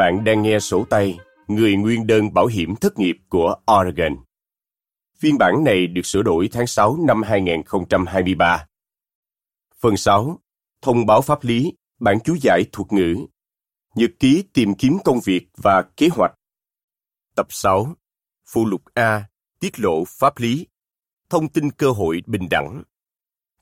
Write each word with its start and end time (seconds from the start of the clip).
Bạn 0.00 0.24
đang 0.24 0.42
nghe 0.42 0.58
sổ 0.60 0.84
tay 0.90 1.18
Người 1.48 1.76
nguyên 1.76 2.06
đơn 2.06 2.34
bảo 2.34 2.46
hiểm 2.46 2.76
thất 2.76 2.98
nghiệp 2.98 3.16
của 3.28 3.54
Oregon. 3.80 4.16
Phiên 5.18 5.38
bản 5.38 5.64
này 5.64 5.86
được 5.86 6.06
sửa 6.06 6.22
đổi 6.22 6.48
tháng 6.52 6.66
6 6.66 6.96
năm 7.06 7.22
2023. 7.22 8.66
Phần 9.80 9.96
6. 9.96 10.38
Thông 10.82 11.06
báo 11.06 11.20
pháp 11.20 11.44
lý, 11.44 11.72
bản 11.98 12.18
chú 12.24 12.36
giải 12.42 12.64
thuật 12.72 12.92
ngữ, 12.92 13.14
nhật 13.94 14.10
ký 14.18 14.44
tìm 14.52 14.74
kiếm 14.74 14.98
công 15.04 15.20
việc 15.24 15.48
và 15.56 15.82
kế 15.96 16.08
hoạch. 16.12 16.34
Tập 17.36 17.46
6. 17.50 17.94
Phụ 18.52 18.66
lục 18.66 18.82
A. 18.94 19.24
Tiết 19.58 19.80
lộ 19.80 20.04
pháp 20.04 20.38
lý, 20.38 20.66
thông 21.30 21.48
tin 21.48 21.70
cơ 21.70 21.90
hội 21.90 22.22
bình 22.26 22.48
đẳng. 22.50 22.82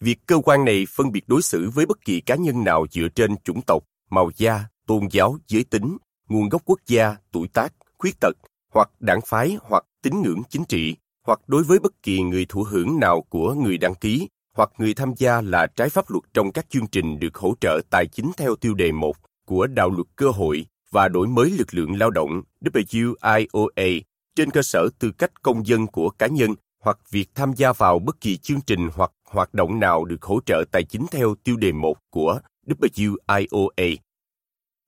Việc 0.00 0.18
cơ 0.26 0.38
quan 0.44 0.64
này 0.64 0.86
phân 0.88 1.12
biệt 1.12 1.28
đối 1.28 1.42
xử 1.42 1.70
với 1.74 1.86
bất 1.86 2.04
kỳ 2.04 2.20
cá 2.20 2.34
nhân 2.34 2.64
nào 2.64 2.86
dựa 2.90 3.08
trên 3.14 3.36
chủng 3.36 3.62
tộc, 3.62 3.84
màu 4.10 4.30
da, 4.36 4.64
tôn 4.86 5.08
giáo, 5.10 5.38
giới 5.48 5.64
tính, 5.64 5.96
nguồn 6.28 6.48
gốc 6.48 6.62
quốc 6.64 6.78
gia, 6.86 7.16
tuổi 7.32 7.48
tác, 7.48 7.72
khuyết 7.98 8.20
tật, 8.20 8.36
hoặc 8.74 8.90
đảng 9.00 9.20
phái 9.26 9.56
hoặc 9.62 9.84
tín 10.02 10.22
ngưỡng 10.22 10.42
chính 10.50 10.64
trị, 10.64 10.96
hoặc 11.26 11.40
đối 11.46 11.64
với 11.64 11.78
bất 11.78 12.02
kỳ 12.02 12.22
người 12.22 12.46
thụ 12.48 12.62
hưởng 12.62 13.00
nào 13.00 13.22
của 13.22 13.54
người 13.54 13.78
đăng 13.78 13.94
ký, 13.94 14.28
hoặc 14.56 14.70
người 14.78 14.94
tham 14.94 15.12
gia 15.16 15.40
là 15.40 15.66
trái 15.66 15.88
pháp 15.88 16.10
luật 16.10 16.24
trong 16.34 16.52
các 16.52 16.66
chương 16.70 16.86
trình 16.86 17.18
được 17.18 17.36
hỗ 17.36 17.54
trợ 17.60 17.80
tài 17.90 18.06
chính 18.06 18.30
theo 18.36 18.56
tiêu 18.56 18.74
đề 18.74 18.92
1 18.92 19.16
của 19.46 19.66
Đạo 19.66 19.90
luật 19.90 20.06
cơ 20.16 20.28
hội 20.28 20.66
và 20.90 21.08
đổi 21.08 21.26
mới 21.26 21.50
lực 21.50 21.74
lượng 21.74 21.98
lao 21.98 22.10
động 22.10 22.42
WIOA 22.60 24.00
trên 24.36 24.50
cơ 24.50 24.62
sở 24.62 24.88
tư 24.98 25.10
cách 25.18 25.42
công 25.42 25.66
dân 25.66 25.86
của 25.86 26.10
cá 26.10 26.26
nhân 26.26 26.54
hoặc 26.84 26.98
việc 27.10 27.28
tham 27.34 27.52
gia 27.56 27.72
vào 27.72 27.98
bất 27.98 28.20
kỳ 28.20 28.36
chương 28.36 28.60
trình 28.60 28.88
hoặc 28.94 29.12
hoạt 29.30 29.54
động 29.54 29.80
nào 29.80 30.04
được 30.04 30.22
hỗ 30.22 30.40
trợ 30.46 30.64
tài 30.72 30.84
chính 30.84 31.06
theo 31.10 31.34
tiêu 31.44 31.56
đề 31.56 31.72
1 31.72 31.94
của 32.10 32.40
WIOA. 32.66 33.96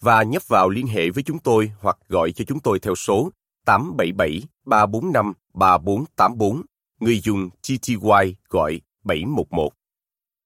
và 0.00 0.22
nhấp 0.22 0.48
vào 0.48 0.68
liên 0.68 0.86
hệ 0.86 1.10
với 1.10 1.22
chúng 1.22 1.38
tôi 1.38 1.72
hoặc 1.80 1.98
gọi 2.08 2.32
cho 2.32 2.44
chúng 2.48 2.60
tôi 2.60 2.78
theo 2.78 2.94
số 2.94 3.30
877 3.68 4.42
345 4.66 5.32
3484. 5.54 6.62
Người 7.00 7.20
dùng 7.20 7.50
TTY 7.50 8.36
gọi 8.48 8.80
711. 9.04 9.72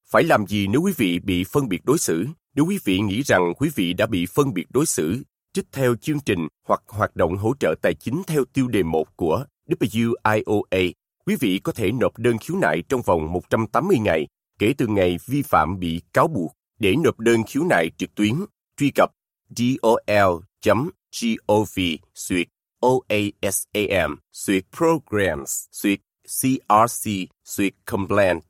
Phải 0.06 0.24
làm 0.24 0.46
gì 0.46 0.66
nếu 0.66 0.82
quý 0.82 0.92
vị 0.96 1.18
bị 1.18 1.44
phân 1.44 1.68
biệt 1.68 1.84
đối 1.84 1.98
xử? 1.98 2.26
Nếu 2.54 2.66
quý 2.66 2.78
vị 2.84 2.98
nghĩ 2.98 3.22
rằng 3.22 3.52
quý 3.58 3.70
vị 3.74 3.92
đã 3.92 4.06
bị 4.06 4.26
phân 4.26 4.54
biệt 4.54 4.66
đối 4.70 4.86
xử, 4.86 5.22
trích 5.52 5.64
theo 5.72 5.96
chương 5.96 6.20
trình 6.20 6.48
hoặc 6.68 6.82
hoạt 6.88 7.16
động 7.16 7.36
hỗ 7.36 7.54
trợ 7.60 7.74
tài 7.82 7.94
chính 7.94 8.22
theo 8.26 8.44
tiêu 8.52 8.68
đề 8.68 8.82
1 8.82 9.16
của 9.16 9.44
WIOA, 9.68 10.92
quý 11.26 11.36
vị 11.40 11.60
có 11.64 11.72
thể 11.72 11.92
nộp 11.92 12.18
đơn 12.18 12.38
khiếu 12.38 12.56
nại 12.56 12.82
trong 12.88 13.02
vòng 13.02 13.32
180 13.32 13.98
ngày 13.98 14.28
kể 14.58 14.74
từ 14.78 14.86
ngày 14.86 15.18
vi 15.26 15.42
phạm 15.42 15.78
bị 15.78 16.02
cáo 16.12 16.28
buộc. 16.28 16.52
Để 16.78 16.94
nộp 17.04 17.20
đơn 17.20 17.42
khiếu 17.46 17.64
nại 17.64 17.90
trực 17.96 18.14
tuyến, 18.14 18.34
truy 18.76 18.90
cập 18.94 19.10
dol.gov 19.56 21.78
suyệt 22.14 22.48
OASAM 22.82 24.16
suyệt 24.32 24.64
Programs 24.76 25.64
suyệt 25.72 25.98
CRC 26.24 27.10
suyệt 27.44 27.72
Complaint 27.84 28.42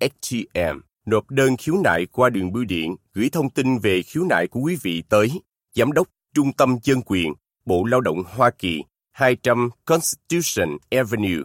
HTM 0.00 0.80
nộp 1.06 1.30
đơn 1.30 1.56
khiếu 1.56 1.74
nại 1.84 2.06
qua 2.06 2.30
đường 2.30 2.52
bưu 2.52 2.64
điện, 2.64 2.96
gửi 3.14 3.28
thông 3.32 3.50
tin 3.50 3.78
về 3.78 4.02
khiếu 4.02 4.24
nại 4.24 4.46
của 4.46 4.60
quý 4.60 4.76
vị 4.82 5.02
tới 5.08 5.30
Giám 5.74 5.92
đốc 5.92 6.08
Trung 6.34 6.52
tâm 6.52 6.78
Dân 6.82 7.02
quyền, 7.06 7.32
Bộ 7.64 7.84
Lao 7.84 8.00
động 8.00 8.22
Hoa 8.26 8.50
Kỳ 8.50 8.82
200 9.10 9.70
Constitution 9.84 10.76
Avenue 10.90 11.42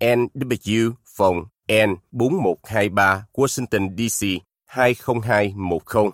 NW 0.00 0.92
phòng 1.16 1.44
N4123 1.68 3.20
Washington 3.32 3.96
DC 3.96 4.26
20210 4.64 6.10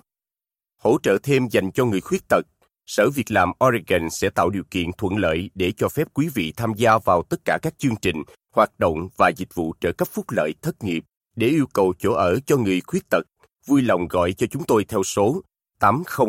hỗ 0.78 0.99
trợ 1.03 1.19
thêm 1.22 1.49
dành 1.49 1.72
cho 1.72 1.84
người 1.84 2.00
khuyết 2.00 2.28
tật. 2.28 2.43
Sở 2.87 3.10
Việc 3.10 3.31
làm 3.31 3.53
Oregon 3.65 4.10
sẽ 4.10 4.31
tạo 4.31 4.50
điều 4.50 4.62
kiện 4.70 4.91
thuận 4.98 5.16
lợi 5.16 5.50
để 5.54 5.72
cho 5.72 5.88
phép 5.88 6.09
quý 6.15 6.28
vị 6.34 6.53
tham 6.56 6.75
gia 6.76 6.98
vào 6.98 7.22
tất 7.22 7.41
cả 7.44 7.59
các 7.62 7.75
chương 7.78 7.97
trình, 8.03 8.22
hoạt 8.54 8.78
động 8.78 9.09
và 9.16 9.28
dịch 9.28 9.54
vụ 9.54 9.75
trợ 9.81 9.93
cấp 9.93 10.09
phúc 10.12 10.25
lợi 10.31 10.54
thất 10.62 10.84
nghiệp 10.84 11.04
để 11.37 11.47
yêu 11.47 11.66
cầu 11.72 11.94
chỗ 11.98 12.12
ở 12.12 12.41
cho 12.47 12.56
người 12.56 12.81
khuyết 12.81 13.09
tật. 13.10 13.22
Vui 13.66 13.82
lòng 13.82 14.09
gọi 14.09 14.32
cho 14.32 14.47
chúng 14.47 14.65
tôi 14.65 14.84
theo 14.84 15.03
số 15.03 15.42
800 15.78 16.28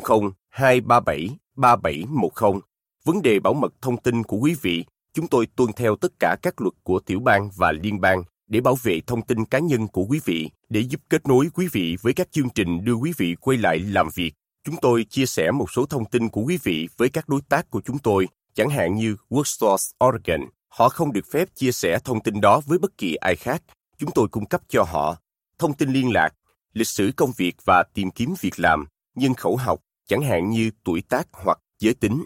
237 0.49 1.29
3710. 1.55 2.61
Vấn 3.05 3.21
đề 3.21 3.39
bảo 3.39 3.53
mật 3.53 3.73
thông 3.81 3.97
tin 3.97 4.23
của 4.23 4.37
quý 4.37 4.55
vị, 4.61 4.85
chúng 5.13 5.27
tôi 5.27 5.47
tuân 5.55 5.69
theo 5.75 5.95
tất 5.95 6.11
cả 6.19 6.35
các 6.41 6.61
luật 6.61 6.73
của 6.83 6.99
tiểu 6.99 7.19
bang 7.19 7.49
và 7.55 7.71
liên 7.71 8.01
bang 8.01 8.23
để 8.47 8.61
bảo 8.61 8.77
vệ 8.83 8.99
thông 9.07 9.21
tin 9.21 9.45
cá 9.45 9.59
nhân 9.59 9.87
của 9.87 10.05
quý 10.09 10.19
vị, 10.25 10.49
để 10.69 10.79
giúp 10.79 11.01
kết 11.09 11.27
nối 11.27 11.49
quý 11.53 11.67
vị 11.71 11.97
với 12.01 12.13
các 12.13 12.31
chương 12.31 12.49
trình 12.49 12.85
đưa 12.85 12.93
quý 12.93 13.13
vị 13.17 13.35
quay 13.35 13.57
lại 13.57 13.79
làm 13.79 14.09
việc 14.15 14.33
Chúng 14.65 14.75
tôi 14.81 15.03
chia 15.03 15.25
sẻ 15.25 15.51
một 15.51 15.71
số 15.71 15.85
thông 15.85 16.05
tin 16.05 16.29
của 16.29 16.41
quý 16.41 16.57
vị 16.63 16.89
với 16.97 17.09
các 17.09 17.29
đối 17.29 17.41
tác 17.41 17.69
của 17.69 17.81
chúng 17.85 17.99
tôi, 17.99 18.27
chẳng 18.53 18.69
hạn 18.69 18.95
như 18.95 19.15
Worksource 19.29 19.91
Oregon. 20.05 20.49
Họ 20.69 20.89
không 20.89 21.13
được 21.13 21.25
phép 21.31 21.55
chia 21.55 21.71
sẻ 21.71 21.99
thông 22.03 22.23
tin 22.23 22.41
đó 22.41 22.61
với 22.65 22.79
bất 22.79 22.97
kỳ 22.97 23.15
ai 23.15 23.35
khác. 23.35 23.63
Chúng 23.97 24.11
tôi 24.11 24.27
cung 24.27 24.45
cấp 24.45 24.61
cho 24.69 24.83
họ 24.83 25.17
thông 25.59 25.73
tin 25.73 25.93
liên 25.93 26.13
lạc, 26.13 26.29
lịch 26.73 26.87
sử 26.87 27.11
công 27.17 27.31
việc 27.37 27.55
và 27.65 27.83
tìm 27.93 28.11
kiếm 28.11 28.33
việc 28.41 28.59
làm, 28.59 28.85
nhân 29.15 29.33
khẩu 29.33 29.55
học, 29.55 29.79
chẳng 30.07 30.21
hạn 30.21 30.49
như 30.49 30.71
tuổi 30.83 31.01
tác 31.01 31.27
hoặc 31.31 31.59
giới 31.79 31.93
tính. 31.93 32.23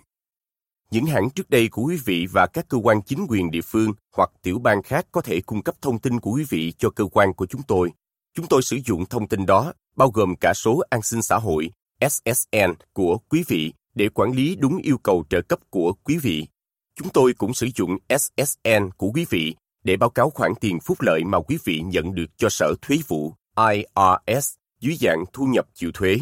Những 0.92 1.06
hãng 1.06 1.30
trước 1.30 1.50
đây 1.50 1.68
của 1.68 1.82
quý 1.84 1.98
vị 2.06 2.28
và 2.32 2.48
các 2.48 2.66
cơ 2.70 2.78
quan 2.78 3.02
chính 3.02 3.26
quyền 3.30 3.52
địa 3.52 3.62
phương 3.62 3.94
hoặc 4.16 4.30
tiểu 4.42 4.60
bang 4.60 4.84
khác 4.84 5.08
có 5.12 5.22
thể 5.22 5.42
cung 5.42 5.64
cấp 5.64 5.76
thông 5.82 6.00
tin 6.00 6.20
của 6.20 6.32
quý 6.32 6.46
vị 6.50 6.74
cho 6.78 6.90
cơ 6.90 7.06
quan 7.12 7.34
của 7.34 7.46
chúng 7.46 7.62
tôi. 7.64 7.92
Chúng 8.34 8.48
tôi 8.48 8.62
sử 8.62 8.78
dụng 8.86 9.06
thông 9.06 9.28
tin 9.28 9.46
đó, 9.46 9.74
bao 9.96 10.10
gồm 10.10 10.36
cả 10.36 10.54
số 10.56 10.82
an 10.90 11.02
sinh 11.02 11.22
xã 11.22 11.38
hội, 11.38 11.72
SSN 12.02 12.74
của 12.94 13.18
quý 13.30 13.44
vị 13.48 13.74
để 13.96 14.10
quản 14.10 14.32
lý 14.32 14.56
đúng 14.56 14.78
yêu 14.78 14.98
cầu 14.98 15.24
trợ 15.30 15.42
cấp 15.42 15.60
của 15.70 15.94
quý 16.04 16.18
vị. 16.18 16.48
Chúng 16.96 17.10
tôi 17.10 17.34
cũng 17.34 17.54
sử 17.54 17.68
dụng 17.76 17.98
SSN 18.10 18.90
của 18.98 19.12
quý 19.14 19.26
vị 19.30 19.56
để 19.84 19.98
báo 19.98 20.10
cáo 20.10 20.30
khoản 20.30 20.52
tiền 20.62 20.80
phúc 20.80 21.02
lợi 21.02 21.24
mà 21.24 21.40
quý 21.40 21.58
vị 21.64 21.82
nhận 21.86 22.16
được 22.16 22.38
cho 22.38 22.50
Sở 22.50 22.74
Thuế 22.82 22.98
vụ 23.08 23.34
IRS 23.72 24.54
dưới 24.80 24.96
dạng 24.96 25.24
thu 25.34 25.46
nhập 25.46 25.68
chịu 25.74 25.92
thuế. 25.94 26.18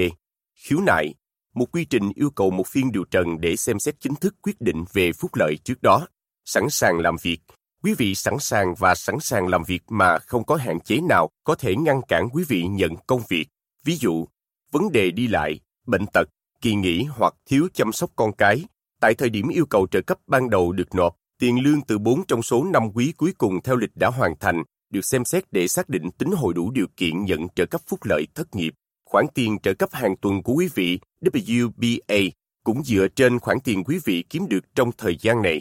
khiếu 0.54 0.80
nại 0.80 1.14
một 1.54 1.66
quy 1.72 1.84
trình 1.84 2.12
yêu 2.14 2.30
cầu 2.30 2.50
một 2.50 2.66
phiên 2.66 2.92
điều 2.92 3.04
trần 3.04 3.40
để 3.40 3.56
xem 3.56 3.78
xét 3.78 4.00
chính 4.00 4.14
thức 4.14 4.34
quyết 4.42 4.60
định 4.60 4.84
về 4.92 5.12
phúc 5.12 5.30
lợi 5.34 5.56
trước 5.64 5.82
đó. 5.82 6.06
Sẵn 6.44 6.70
sàng 6.70 6.98
làm 6.98 7.16
việc. 7.22 7.38
Quý 7.82 7.94
vị 7.94 8.14
sẵn 8.14 8.34
sàng 8.40 8.74
và 8.78 8.94
sẵn 8.94 9.20
sàng 9.20 9.48
làm 9.48 9.62
việc 9.64 9.82
mà 9.88 10.18
không 10.18 10.44
có 10.44 10.56
hạn 10.56 10.80
chế 10.80 11.00
nào 11.00 11.30
có 11.44 11.54
thể 11.54 11.76
ngăn 11.76 12.02
cản 12.08 12.28
quý 12.32 12.44
vị 12.48 12.62
nhận 12.62 12.96
công 13.06 13.22
việc. 13.28 13.48
Ví 13.84 13.96
dụ, 13.96 14.26
vấn 14.72 14.92
đề 14.92 15.10
đi 15.10 15.26
lại, 15.26 15.60
bệnh 15.86 16.06
tật, 16.06 16.28
kỳ 16.60 16.74
nghỉ 16.74 17.04
hoặc 17.04 17.34
thiếu 17.46 17.68
chăm 17.74 17.92
sóc 17.92 18.10
con 18.16 18.32
cái. 18.32 18.64
Tại 19.00 19.14
thời 19.14 19.30
điểm 19.30 19.48
yêu 19.48 19.66
cầu 19.66 19.86
trợ 19.86 20.00
cấp 20.00 20.18
ban 20.26 20.50
đầu 20.50 20.72
được 20.72 20.94
nộp, 20.94 21.16
tiền 21.38 21.62
lương 21.62 21.80
từ 21.80 21.98
4 21.98 22.26
trong 22.26 22.42
số 22.42 22.64
5 22.64 22.90
quý 22.94 23.12
cuối 23.16 23.32
cùng 23.38 23.62
theo 23.62 23.76
lịch 23.76 23.96
đã 23.96 24.08
hoàn 24.08 24.34
thành 24.40 24.62
được 24.92 25.04
xem 25.04 25.24
xét 25.24 25.44
để 25.52 25.68
xác 25.68 25.88
định 25.88 26.10
tính 26.10 26.30
hội 26.30 26.54
đủ 26.54 26.70
điều 26.70 26.86
kiện 26.96 27.24
nhận 27.24 27.48
trợ 27.48 27.66
cấp 27.66 27.80
phúc 27.86 28.00
lợi 28.04 28.26
thất 28.34 28.56
nghiệp. 28.56 28.74
Khoản 29.04 29.26
tiền 29.34 29.58
trợ 29.62 29.74
cấp 29.74 29.88
hàng 29.92 30.16
tuần 30.16 30.42
của 30.42 30.52
quý 30.52 30.68
vị 30.74 30.98
WBA 31.20 32.30
cũng 32.64 32.84
dựa 32.84 33.08
trên 33.08 33.38
khoản 33.38 33.60
tiền 33.64 33.84
quý 33.84 33.98
vị 34.04 34.24
kiếm 34.30 34.48
được 34.48 34.74
trong 34.74 34.92
thời 34.98 35.16
gian 35.20 35.42
này. 35.42 35.60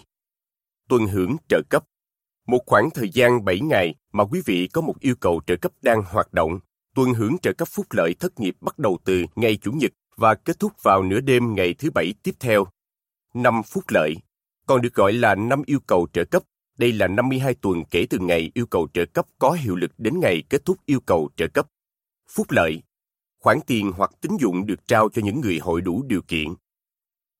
Tuần 0.89 1.07
hưởng 1.07 1.36
trợ 1.50 1.62
cấp 1.69 1.83
Một 2.48 2.60
khoảng 2.66 2.89
thời 2.89 3.10
gian 3.10 3.45
7 3.45 3.60
ngày 3.60 3.95
mà 4.13 4.24
quý 4.24 4.42
vị 4.45 4.68
có 4.68 4.81
một 4.81 5.00
yêu 5.00 5.16
cầu 5.16 5.42
trợ 5.48 5.56
cấp 5.56 5.72
đang 5.81 6.04
hoạt 6.06 6.33
động, 6.33 6.60
tuần 6.95 7.13
hưởng 7.13 7.38
trợ 7.38 7.54
cấp 7.54 7.68
phúc 7.72 7.86
lợi 7.89 8.16
thất 8.19 8.39
nghiệp 8.39 8.56
bắt 8.62 8.80
đầu 8.80 8.98
từ 9.06 9.25
ngày 9.36 9.57
Chủ 9.62 9.72
nhật 9.72 9.92
và 10.18 10.36
kết 10.36 10.60
thúc 10.60 10.72
vào 10.83 11.04
nửa 11.04 11.19
đêm 11.19 11.56
ngày 11.56 11.74
thứ 11.74 11.92
Bảy 11.92 12.13
tiếp 12.24 12.36
theo. 12.39 12.66
Năm 13.33 13.63
phúc 13.63 13.83
lợi, 13.88 14.16
còn 14.68 14.81
được 14.81 14.94
gọi 14.94 15.13
là 15.13 15.36
năm 15.36 15.63
yêu 15.66 15.80
cầu 15.88 16.07
trợ 16.13 16.25
cấp. 16.25 16.44
Đây 16.81 16.92
là 16.92 17.07
52 17.07 17.54
tuần 17.54 17.83
kể 17.92 18.06
từ 18.10 18.19
ngày 18.19 18.51
yêu 18.54 18.66
cầu 18.66 18.88
trợ 18.94 19.06
cấp 19.06 19.25
có 19.39 19.51
hiệu 19.51 19.75
lực 19.75 19.92
đến 19.98 20.19
ngày 20.19 20.44
kết 20.50 20.66
thúc 20.66 20.78
yêu 20.86 21.00
cầu 21.00 21.30
trợ 21.36 21.48
cấp. 21.48 21.68
Phúc 22.30 22.51
lợi, 22.51 22.81
khoản 23.39 23.60
tiền 23.68 23.92
hoặc 23.95 24.12
tín 24.22 24.31
dụng 24.39 24.66
được 24.66 24.88
trao 24.88 25.10
cho 25.13 25.22
những 25.25 25.42
người 25.42 25.60
hội 25.62 25.81
đủ 25.81 26.04
điều 26.07 26.22
kiện. 26.22 26.48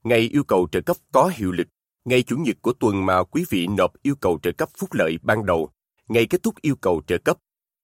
Ngày 0.04 0.20
yêu 0.20 0.44
cầu 0.44 0.68
trợ 0.72 0.82
cấp 0.82 0.98
có 1.12 1.32
hiệu 1.36 1.52
lực, 1.52 1.68
ngày 2.06 2.24
chủ 2.24 2.38
nhật 2.38 2.56
của 2.62 2.74
tuần 2.74 3.06
mà 3.06 3.24
quý 3.24 3.46
vị 3.50 3.68
nộp 3.68 4.02
yêu 4.02 4.16
cầu 4.16 4.40
trợ 4.44 4.52
cấp 4.52 4.70
phúc 4.78 4.94
lợi 4.94 5.18
ban 5.22 5.46
đầu, 5.46 5.70
ngày 6.08 6.26
kết 6.26 6.44
thúc 6.44 6.56
yêu 6.62 6.76
cầu 6.76 7.02
trợ 7.08 7.18
cấp, 7.18 7.38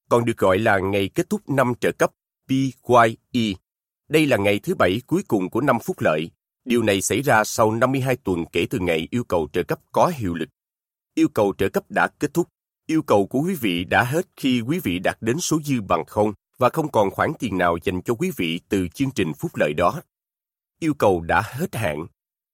còn 0.09 0.25
được 0.25 0.37
gọi 0.37 0.59
là 0.59 0.79
ngày 0.79 1.09
kết 1.15 1.29
thúc 1.29 1.49
năm 1.49 1.73
trợ 1.81 1.91
cấp 1.91 2.11
PYE. 2.49 3.53
Đây 4.07 4.25
là 4.25 4.37
ngày 4.37 4.59
thứ 4.59 4.75
bảy 4.75 5.01
cuối 5.07 5.23
cùng 5.27 5.49
của 5.49 5.61
năm 5.61 5.77
phúc 5.83 5.97
lợi. 5.99 6.29
Điều 6.65 6.83
này 6.83 7.01
xảy 7.01 7.21
ra 7.21 7.43
sau 7.43 7.71
52 7.71 8.15
tuần 8.15 8.45
kể 8.51 8.67
từ 8.69 8.79
ngày 8.79 9.07
yêu 9.11 9.23
cầu 9.23 9.47
trợ 9.53 9.63
cấp 9.63 9.79
có 9.91 10.11
hiệu 10.15 10.33
lực. 10.33 10.49
Yêu 11.17 11.27
cầu 11.33 11.53
trợ 11.57 11.69
cấp 11.69 11.83
đã 11.89 12.07
kết 12.19 12.33
thúc. 12.33 12.47
Yêu 12.87 13.01
cầu 13.01 13.27
của 13.27 13.39
quý 13.39 13.55
vị 13.55 13.83
đã 13.83 14.03
hết 14.03 14.25
khi 14.35 14.61
quý 14.61 14.79
vị 14.83 14.99
đạt 14.99 15.17
đến 15.21 15.37
số 15.39 15.59
dư 15.65 15.81
bằng 15.81 16.05
không 16.05 16.33
và 16.57 16.69
không 16.69 16.91
còn 16.91 17.11
khoản 17.11 17.31
tiền 17.39 17.57
nào 17.57 17.77
dành 17.83 18.01
cho 18.01 18.13
quý 18.13 18.31
vị 18.37 18.59
từ 18.69 18.87
chương 18.87 19.11
trình 19.11 19.33
phúc 19.33 19.51
lợi 19.55 19.73
đó. 19.73 20.01
Yêu 20.79 20.93
cầu 20.93 21.21
đã 21.21 21.43
hết 21.45 21.75
hạn. 21.75 22.07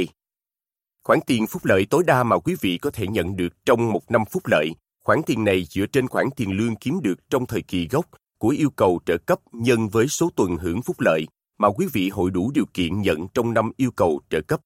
Khoản 1.03 1.19
tiền 1.27 1.47
phúc 1.47 1.65
lợi 1.65 1.87
tối 1.89 2.03
đa 2.07 2.23
mà 2.23 2.39
quý 2.39 2.55
vị 2.61 2.77
có 2.77 2.91
thể 2.91 3.07
nhận 3.07 3.35
được 3.35 3.65
trong 3.65 3.91
một 3.91 4.11
năm 4.11 4.23
phúc 4.31 4.43
lợi. 4.45 4.69
Khoản 5.03 5.21
tiền 5.25 5.43
này 5.43 5.65
dựa 5.69 5.85
trên 5.85 6.07
khoản 6.07 6.25
tiền 6.35 6.51
lương 6.51 6.75
kiếm 6.75 6.99
được 7.03 7.29
trong 7.29 7.45
thời 7.45 7.61
kỳ 7.61 7.87
gốc 7.87 8.05
của 8.37 8.49
yêu 8.49 8.69
cầu 8.69 8.99
trợ 9.05 9.17
cấp 9.17 9.39
nhân 9.51 9.89
với 9.89 10.07
số 10.07 10.29
tuần 10.35 10.57
hưởng 10.57 10.81
phúc 10.81 10.95
lợi 10.99 11.25
mà 11.57 11.69
quý 11.69 11.85
vị 11.93 12.09
hội 12.09 12.31
đủ 12.31 12.51
điều 12.51 12.65
kiện 12.73 13.01
nhận 13.01 13.27
trong 13.33 13.53
năm 13.53 13.71
yêu 13.77 13.91
cầu 13.91 14.21
trợ 14.29 14.41
cấp. 14.41 14.61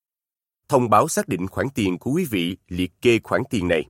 Thông 0.69 0.89
báo 0.89 1.07
xác 1.07 1.27
định 1.27 1.47
khoản 1.47 1.67
tiền 1.75 1.97
của 1.97 2.11
quý 2.11 2.25
vị 2.25 2.57
liệt 2.67 2.91
kê 3.01 3.19
khoản 3.23 3.41
tiền 3.49 3.67
này. 3.67 3.85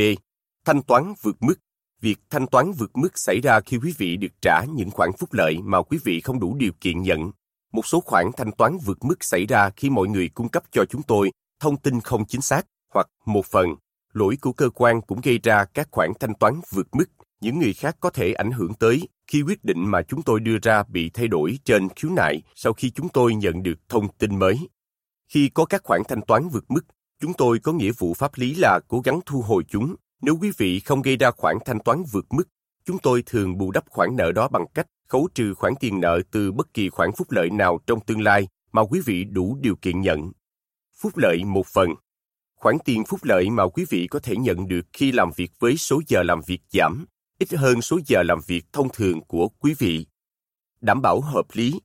Thanh 0.66 0.82
toán 0.82 1.13
vượt 1.22 1.36
mức 1.39 1.56
Việc 2.01 2.20
thanh 2.30 2.48
toán 2.48 2.72
vượt 2.72 2.98
mức 2.98 3.10
xảy 3.16 3.39
ra 3.44 3.60
khi 3.60 3.77
quý 3.77 3.94
vị 3.98 4.18
được 4.18 4.42
trả 4.42 4.63
những 4.63 4.92
khoản 4.92 5.10
phúc 5.20 5.34
lợi 5.34 5.58
mà 5.63 5.82
quý 5.82 5.98
vị 6.04 6.22
không 6.22 6.39
đủ 6.39 6.56
điều 6.56 6.72
kiện 6.82 7.01
nhận. 7.01 7.32
Một 7.74 7.86
số 7.86 8.00
khoản 8.00 8.32
thanh 8.38 8.51
toán 8.51 8.77
vượt 8.86 9.06
mức 9.06 9.24
xảy 9.24 9.46
ra 9.46 9.70
khi 9.70 9.89
mọi 9.89 10.08
người 10.08 10.30
cung 10.30 10.50
cấp 10.50 10.63
cho 10.72 10.86
chúng 10.89 11.04
tôi 11.04 11.32
thông 11.60 11.77
tin 11.77 12.01
không 12.01 12.25
chính 12.25 12.42
xác 12.42 12.68
hoặc 12.94 13.08
một 13.25 13.46
phần. 13.46 13.75
Lỗi 14.13 14.38
của 14.42 14.54
cơ 14.54 14.70
quan 14.70 15.01
cũng 15.01 15.22
gây 15.24 15.39
ra 15.44 15.66
các 15.66 15.88
khoản 15.92 16.12
thanh 16.20 16.34
toán 16.34 16.62
vượt 16.72 16.88
mức. 16.96 17.06
Những 17.42 17.60
người 17.60 17.74
khác 17.74 17.98
có 18.00 18.10
thể 18.10 18.34
ảnh 18.34 18.51
hưởng 18.51 18.74
tới 18.74 19.08
khi 19.27 19.42
quyết 19.42 19.63
định 19.63 19.92
mà 19.92 20.01
chúng 20.01 20.22
tôi 20.22 20.39
đưa 20.39 20.58
ra 20.62 20.84
bị 20.84 21.10
thay 21.10 21.27
đổi 21.27 21.60
trên 21.66 21.88
khiếu 21.96 22.12
nại 22.12 22.42
sau 22.56 22.74
khi 22.74 22.89
chúng 22.89 23.10
tôi 23.10 23.36
nhận 23.36 23.63
được 23.63 23.89
thông 23.89 24.08
tin 24.18 24.39
mới. 24.39 24.60
Khi 25.30 25.50
có 25.50 25.66
các 25.66 25.84
khoản 25.84 26.02
thanh 26.08 26.22
toán 26.22 26.50
vượt 26.50 26.72
mức, 26.72 26.86
chúng 27.22 27.34
tôi 27.34 27.60
có 27.60 27.74
nghĩa 27.74 27.92
vụ 27.92 28.14
pháp 28.14 28.32
lý 28.36 28.56
là 28.56 28.80
cố 28.88 29.00
gắng 29.00 29.20
thu 29.26 29.42
hồi 29.42 29.64
chúng. 29.70 29.96
Nếu 30.22 30.38
quý 30.42 30.52
vị 30.58 30.80
không 30.80 31.02
gây 31.02 31.18
ra 31.18 31.32
khoản 31.32 31.58
thanh 31.66 31.80
toán 31.80 32.04
vượt 32.12 32.26
mức, 32.30 32.44
chúng 32.86 33.00
tôi 33.00 33.24
thường 33.26 33.58
bù 33.58 33.72
đắp 33.72 33.90
khoản 33.90 34.16
nợ 34.16 34.32
đó 34.32 34.48
bằng 34.48 34.66
cách 34.74 34.88
khấu 35.08 35.30
trừ 35.36 35.54
khoản 35.54 35.74
tiền 35.80 36.00
nợ 36.00 36.22
từ 36.32 36.52
bất 36.52 36.74
kỳ 36.74 36.90
khoản 36.90 37.10
phúc 37.18 37.32
lợi 37.32 37.50
nào 37.50 37.80
trong 37.88 38.00
tương 38.00 38.22
lai 38.22 38.48
mà 38.72 38.82
quý 38.82 39.02
vị 39.06 39.24
đủ 39.24 39.58
điều 39.62 39.76
kiện 39.76 40.02
nhận. 40.02 40.32
Phúc 41.02 41.18
lợi 41.18 41.44
một 41.46 41.68
phần 41.68 41.90
Khoản 42.56 42.78
tiền 42.86 43.04
phúc 43.06 43.20
lợi 43.24 43.50
mà 43.50 43.68
quý 43.68 43.86
vị 43.90 44.08
có 44.08 44.20
thể 44.20 44.36
nhận 44.36 44.68
được 44.68 44.86
khi 44.94 45.12
làm 45.12 45.32
việc 45.36 45.52
với 45.60 45.78
số 45.78 46.02
giờ 46.08 46.24
làm 46.24 46.42
việc 46.48 46.62
giảm, 46.70 47.06
ít 47.40 47.54
hơn 47.54 47.82
số 47.82 48.00
giờ 48.06 48.24
làm 48.24 48.40
việc 48.48 48.66
thông 48.74 48.88
thường 48.94 49.22
của 49.22 49.48
quý 49.48 49.74
vị. 49.80 50.06
Đảm 50.82 51.02
bảo 51.02 51.22
hợp 51.22 51.46
lý 51.54 51.80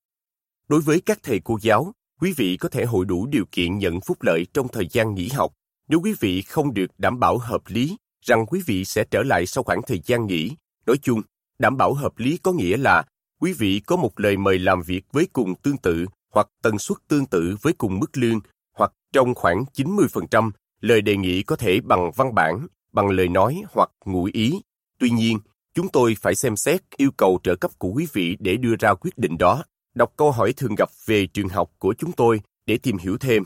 Đối 0.69 0.81
với 0.81 1.01
các 1.01 1.19
thầy 1.23 1.41
cô 1.45 1.59
giáo, 1.63 1.95
quý 2.23 2.33
vị 2.37 2.57
có 2.57 2.69
thể 2.69 2.85
hội 2.85 3.05
đủ 3.05 3.27
điều 3.27 3.45
kiện 3.53 3.79
nhận 3.79 4.01
phúc 4.01 4.23
lợi 4.23 4.47
trong 4.55 4.69
thời 4.69 4.89
gian 4.91 5.15
nghỉ 5.15 5.29
học 5.29 5.53
nếu 5.89 6.01
quý 6.01 6.15
vị 6.21 6.43
không 6.43 6.75
được 6.75 6.87
đảm 6.99 7.21
bảo 7.21 7.39
hợp 7.39 7.63
lý 7.67 7.97
rằng 8.27 8.47
quý 8.47 8.61
vị 8.67 8.85
sẽ 8.85 9.05
trở 9.11 9.23
lại 9.23 9.47
sau 9.47 9.65
khoảng 9.65 9.83
thời 9.87 10.01
gian 10.05 10.27
nghỉ. 10.27 10.51
Nói 10.87 10.97
chung, 11.03 11.23
đảm 11.59 11.77
bảo 11.77 11.95
hợp 11.95 12.19
lý 12.19 12.39
có 12.43 12.53
nghĩa 12.53 12.77
là 12.77 13.05
quý 13.41 13.53
vị 13.53 13.81
có 13.87 13.97
một 13.97 14.21
lời 14.21 14.37
mời 14.37 14.59
làm 14.59 14.83
việc 14.83 15.05
với 15.13 15.27
cùng 15.33 15.55
tương 15.55 15.77
tự 15.77 16.07
hoặc 16.33 16.49
tần 16.63 16.79
suất 16.79 16.99
tương 17.09 17.27
tự 17.27 17.57
với 17.63 17.73
cùng 17.73 17.99
mức 17.99 18.17
lương 18.19 18.41
hoặc 18.77 18.93
trong 19.13 19.35
khoảng 19.35 19.65
90%, 19.75 20.51
lời 20.81 21.01
đề 21.01 21.17
nghị 21.17 21.43
có 21.43 21.57
thể 21.57 21.81
bằng 21.81 22.11
văn 22.17 22.35
bản, 22.35 22.67
bằng 22.93 23.11
lời 23.11 23.29
nói 23.29 23.63
hoặc 23.73 23.91
ngụ 24.05 24.29
ý. 24.33 24.61
Tuy 24.99 25.11
nhiên, 25.11 25.39
chúng 25.75 25.89
tôi 25.89 26.17
phải 26.21 26.35
xem 26.35 26.57
xét 26.57 26.81
yêu 26.97 27.11
cầu 27.17 27.41
trợ 27.43 27.57
cấp 27.57 27.71
của 27.79 27.89
quý 27.89 28.07
vị 28.13 28.37
để 28.41 28.57
đưa 28.57 28.75
ra 28.79 28.95
quyết 28.95 29.19
định 29.19 29.39
đó. 29.39 29.65
Đọc 29.95 30.13
câu 30.17 30.31
hỏi 30.31 30.53
thường 30.53 30.75
gặp 30.75 30.89
về 31.07 31.27
trường 31.27 31.49
học 31.49 31.71
của 31.79 31.95
chúng 31.99 32.13
tôi 32.13 32.41
để 32.67 32.79
tìm 32.79 32.99
hiểu 32.99 33.19
thêm. 33.19 33.43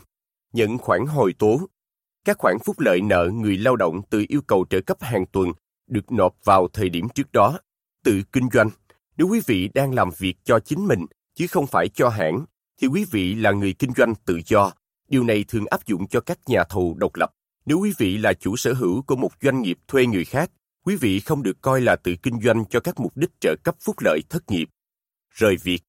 Nhận 0.53 0.77
khoản 0.77 1.05
hồi 1.05 1.33
tố. 1.39 1.59
Các 2.25 2.37
khoản 2.37 2.57
phúc 2.65 2.79
lợi 2.79 3.01
nợ 3.01 3.29
người 3.33 3.57
lao 3.57 3.75
động 3.75 4.01
từ 4.09 4.25
yêu 4.27 4.41
cầu 4.41 4.65
trợ 4.69 4.81
cấp 4.81 4.97
hàng 5.01 5.25
tuần 5.25 5.51
được 5.87 6.11
nộp 6.11 6.35
vào 6.43 6.67
thời 6.73 6.89
điểm 6.89 7.09
trước 7.09 7.31
đó. 7.31 7.59
Tự 8.03 8.21
kinh 8.31 8.49
doanh. 8.53 8.69
Nếu 9.17 9.27
quý 9.27 9.41
vị 9.45 9.69
đang 9.73 9.93
làm 9.93 10.09
việc 10.17 10.33
cho 10.43 10.59
chính 10.59 10.87
mình, 10.87 11.05
chứ 11.35 11.47
không 11.47 11.67
phải 11.67 11.89
cho 11.89 12.09
hãng, 12.09 12.45
thì 12.81 12.87
quý 12.87 13.05
vị 13.11 13.35
là 13.35 13.51
người 13.51 13.73
kinh 13.73 13.91
doanh 13.97 14.13
tự 14.25 14.39
do. 14.45 14.71
Điều 15.09 15.23
này 15.23 15.45
thường 15.47 15.65
áp 15.65 15.85
dụng 15.85 16.07
cho 16.07 16.21
các 16.21 16.39
nhà 16.47 16.63
thầu 16.63 16.95
độc 16.97 17.15
lập. 17.15 17.33
Nếu 17.65 17.79
quý 17.79 17.93
vị 17.97 18.17
là 18.17 18.33
chủ 18.33 18.55
sở 18.55 18.73
hữu 18.73 19.01
của 19.01 19.15
một 19.15 19.31
doanh 19.41 19.61
nghiệp 19.61 19.77
thuê 19.87 20.05
người 20.05 20.25
khác, 20.25 20.51
quý 20.85 20.95
vị 20.95 21.19
không 21.19 21.43
được 21.43 21.61
coi 21.61 21.81
là 21.81 21.95
tự 21.95 22.15
kinh 22.23 22.41
doanh 22.41 22.65
cho 22.65 22.79
các 22.79 22.99
mục 22.99 23.17
đích 23.17 23.31
trợ 23.39 23.55
cấp 23.63 23.75
phúc 23.79 23.95
lợi 23.99 24.21
thất 24.29 24.51
nghiệp. 24.51 24.69
Rời 25.33 25.55
việc 25.63 25.83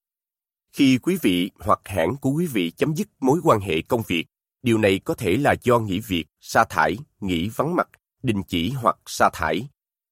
khi 0.78 0.99
quý 0.99 1.18
vị 1.23 1.50
hoặc 1.61 1.80
hãng 1.85 2.16
của 2.16 2.30
quý 2.30 2.47
vị 2.47 2.70
chấm 2.70 2.94
dứt 2.97 3.08
mối 3.20 3.40
quan 3.44 3.61
hệ 3.61 3.82
công 3.82 4.02
việc, 4.06 4.26
điều 4.62 4.78
này 4.78 4.99
có 5.04 5.14
thể 5.14 5.37
là 5.37 5.54
do 5.62 5.78
nghỉ 5.78 6.00
việc, 6.00 6.25
sa 6.40 6.64
thải, 6.64 6.97
nghỉ 7.20 7.49
vắng 7.56 7.76
mặt, 7.76 7.88
đình 8.23 8.42
chỉ 8.49 8.70
hoặc 8.70 8.97
sa 9.06 9.30
thải, 9.32 9.68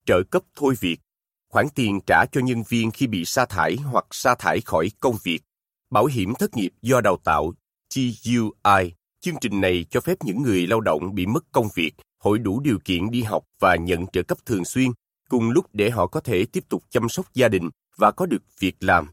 trợ 0.06 0.22
cấp 0.30 0.42
thôi 0.56 0.74
việc, 0.80 1.00
khoản 1.48 1.66
tiền 1.74 2.00
trả 2.06 2.24
cho 2.32 2.40
nhân 2.40 2.62
viên 2.68 2.90
khi 2.90 3.06
bị 3.06 3.24
sa 3.24 3.46
thải 3.46 3.76
hoặc 3.76 4.06
sa 4.10 4.34
thải 4.34 4.60
khỏi 4.60 4.90
công 5.00 5.16
việc, 5.22 5.42
bảo 5.90 6.06
hiểm 6.06 6.34
thất 6.34 6.56
nghiệp 6.56 6.70
do 6.82 7.00
đào 7.00 7.16
tạo, 7.24 7.52
TUI. 7.94 8.92
Chương 9.20 9.36
trình 9.40 9.60
này 9.60 9.86
cho 9.90 10.00
phép 10.00 10.18
những 10.24 10.42
người 10.42 10.66
lao 10.66 10.80
động 10.80 11.14
bị 11.14 11.26
mất 11.26 11.44
công 11.52 11.68
việc 11.74 11.94
hội 12.18 12.38
đủ 12.38 12.60
điều 12.60 12.78
kiện 12.84 13.10
đi 13.10 13.22
học 13.22 13.44
và 13.60 13.76
nhận 13.76 14.06
trợ 14.06 14.22
cấp 14.22 14.38
thường 14.46 14.64
xuyên, 14.64 14.90
cùng 15.28 15.50
lúc 15.50 15.66
để 15.72 15.90
họ 15.90 16.06
có 16.06 16.20
thể 16.20 16.46
tiếp 16.52 16.64
tục 16.68 16.82
chăm 16.90 17.08
sóc 17.08 17.26
gia 17.34 17.48
đình 17.48 17.70
và 17.96 18.10
có 18.10 18.26
được 18.26 18.42
việc 18.60 18.76
làm. 18.80 19.08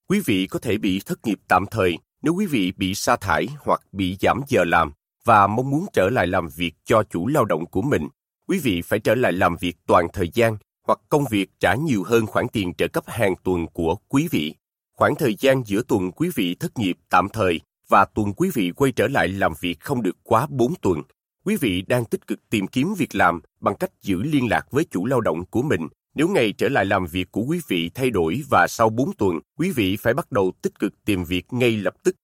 Quý 0.09 0.21
vị 0.25 0.47
có 0.47 0.59
thể 0.59 0.79
bị 0.79 1.01
thất 1.07 1.27
nghiệp 1.27 1.39
tạm 1.49 1.65
thời 1.71 1.99
nếu 2.23 2.35
quý 2.35 2.47
vị 2.47 2.73
bị 2.77 2.95
sa 2.95 3.17
thải 3.17 3.47
hoặc 3.61 3.81
bị 3.93 4.17
giảm 4.21 4.41
giờ 4.49 4.65
làm 4.65 4.93
và 5.25 5.47
mong 5.47 5.71
muốn 5.71 5.87
trở 5.93 6.11
lại 6.11 6.27
làm 6.27 6.49
việc 6.49 6.73
cho 6.85 7.03
chủ 7.11 7.27
lao 7.27 7.45
động 7.45 7.67
của 7.67 7.83
mình. 7.83 8.09
Quý 8.49 8.59
vị 8.59 8.83
phải 8.83 8.99
trở 8.99 9.15
lại 9.15 9.33
làm 9.33 9.57
việc 9.57 9.77
toàn 9.87 10.07
thời 10.13 10.31
gian 10.35 10.57
hoặc 10.83 11.01
công 11.09 11.25
việc 11.31 11.51
trả 11.61 11.75
nhiều 11.75 12.03
hơn 12.03 12.27
khoản 12.27 12.47
tiền 12.53 12.75
trợ 12.75 12.89
cấp 12.89 13.05
hàng 13.07 13.35
tuần 13.45 13.67
của 13.67 13.97
quý 14.09 14.29
vị. 14.31 14.55
Khoảng 14.97 15.15
thời 15.15 15.35
gian 15.35 15.63
giữa 15.67 15.83
tuần 15.89 16.13
quý 16.13 16.31
vị 16.35 16.55
thất 16.55 16.79
nghiệp 16.79 16.97
tạm 17.11 17.29
thời 17.29 17.61
và 17.89 18.05
tuần 18.05 18.33
quý 18.33 18.51
vị 18.55 18.71
quay 18.77 18.93
trở 18.93 19.09
lại 19.09 19.29
làm 19.29 19.53
việc 19.61 19.81
không 19.81 20.03
được 20.03 20.17
quá 20.23 20.47
4 20.51 20.75
tuần 20.75 21.03
quý 21.45 21.57
vị 21.57 21.83
đang 21.87 22.05
tích 22.05 22.27
cực 22.27 22.51
tìm 22.51 22.67
kiếm 22.67 22.95
việc 22.99 23.15
làm 23.15 23.41
bằng 23.61 23.75
cách 23.81 23.91
giữ 24.03 24.23
liên 24.23 24.49
lạc 24.51 24.71
với 24.71 24.85
chủ 24.91 25.07
lao 25.07 25.21
động 25.21 25.45
của 25.47 25.63
mình. 25.63 25.89
Nếu 26.15 26.29
ngày 26.29 26.53
trở 26.53 26.69
lại 26.69 26.85
làm 26.85 27.07
việc 27.07 27.33
của 27.33 27.43
quý 27.43 27.61
vị 27.69 27.91
thay 27.95 28.11
đổi 28.11 28.43
và 28.51 28.67
sau 28.69 28.91
4 28.91 29.13
tuần, 29.19 29.39
quý 29.59 29.71
vị 29.71 29.97
phải 29.97 30.15
bắt 30.15 30.33
đầu 30.33 30.53
tích 30.63 30.79
cực 30.79 31.05
tìm 31.05 31.25
việc 31.25 31.53
ngay 31.53 31.77
lập 31.77 31.95
tức. 32.03 32.17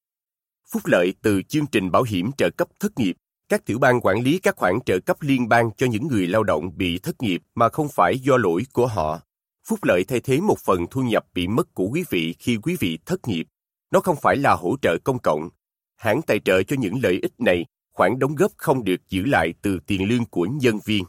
phúc 0.72 0.82
lợi 0.86 1.12
từ 1.22 1.42
chương 1.42 1.66
trình 1.66 1.90
bảo 1.90 2.02
hiểm 2.02 2.30
trợ 2.38 2.50
cấp 2.56 2.68
thất 2.80 2.98
nghiệp. 2.98 3.16
Các 3.48 3.66
tiểu 3.66 3.78
bang 3.78 4.00
quản 4.00 4.20
lý 4.22 4.38
các 4.38 4.56
khoản 4.56 4.78
trợ 4.86 4.98
cấp 4.98 5.16
liên 5.20 5.48
bang 5.48 5.70
cho 5.76 5.86
những 5.86 6.08
người 6.08 6.26
lao 6.26 6.42
động 6.42 6.76
bị 6.76 6.98
thất 6.98 7.22
nghiệp 7.22 7.42
mà 7.54 7.68
không 7.68 7.88
phải 7.88 8.18
do 8.18 8.36
lỗi 8.36 8.62
của 8.72 8.86
họ. 8.86 9.20
Phúc 9.68 9.78
lợi 9.82 10.04
thay 10.04 10.20
thế 10.20 10.40
một 10.40 10.58
phần 10.64 10.86
thu 10.90 11.02
nhập 11.02 11.24
bị 11.34 11.46
mất 11.48 11.74
của 11.74 11.88
quý 11.92 12.04
vị 12.10 12.34
khi 12.38 12.56
quý 12.62 12.76
vị 12.80 12.98
thất 13.06 13.28
nghiệp. 13.28 13.46
Nó 13.90 14.00
không 14.00 14.16
phải 14.22 14.36
là 14.36 14.54
hỗ 14.54 14.76
trợ 14.82 14.96
công 15.04 15.18
cộng. 15.18 15.48
Hãng 15.96 16.22
tài 16.22 16.40
trợ 16.40 16.62
cho 16.62 16.76
những 16.78 16.94
lợi 17.02 17.18
ích 17.22 17.32
này, 17.40 17.66
khoản 17.92 18.18
đóng 18.18 18.34
góp 18.34 18.52
không 18.56 18.84
được 18.84 19.08
giữ 19.08 19.24
lại 19.24 19.54
từ 19.62 19.78
tiền 19.86 20.08
lương 20.08 20.24
của 20.24 20.44
nhân 20.44 20.78
viên. 20.84 21.04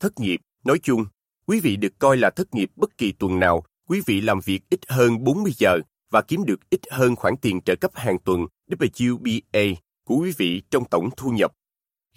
Thất 0.00 0.20
nghiệp, 0.20 0.40
nói 0.64 0.78
chung, 0.82 1.04
quý 1.46 1.60
vị 1.60 1.76
được 1.76 1.98
coi 1.98 2.16
là 2.16 2.30
thất 2.30 2.54
nghiệp 2.54 2.70
bất 2.76 2.98
kỳ 2.98 3.12
tuần 3.12 3.38
nào, 3.38 3.64
quý 3.88 4.00
vị 4.06 4.20
làm 4.20 4.40
việc 4.40 4.60
ít 4.70 4.80
hơn 4.88 5.24
40 5.24 5.52
giờ 5.56 5.78
và 6.10 6.22
kiếm 6.22 6.44
được 6.44 6.70
ít 6.70 6.80
hơn 6.90 7.16
khoản 7.16 7.36
tiền 7.36 7.60
trợ 7.60 7.76
cấp 7.76 7.90
hàng 7.94 8.18
tuần 8.24 8.46
WBA 8.70 9.74
của 10.04 10.16
quý 10.16 10.32
vị 10.36 10.62
trong 10.70 10.84
tổng 10.84 11.10
thu 11.16 11.30
nhập. 11.30 11.52